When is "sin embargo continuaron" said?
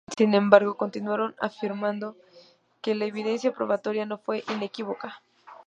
0.17-1.35